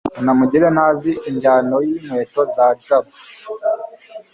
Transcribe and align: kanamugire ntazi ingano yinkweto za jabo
kanamugire 0.15 0.67
ntazi 0.75 1.11
ingano 1.29 1.75
yinkweto 1.87 2.41
za 2.55 2.65
jabo 2.83 3.11